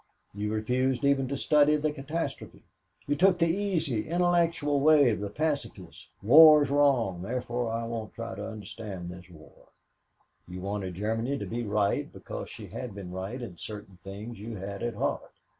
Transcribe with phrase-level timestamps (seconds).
[0.33, 2.63] You refused even to study the catastrophe.
[3.05, 8.15] You took the easy, intellectual way of the pacifist war is wrong, therefore I won't
[8.15, 9.67] try to understand this war.
[10.47, 14.55] "You've wanted Germany to be right because she had been right in certain things you
[14.55, 15.35] had at heart.